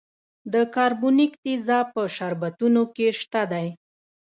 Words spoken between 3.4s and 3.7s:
دی.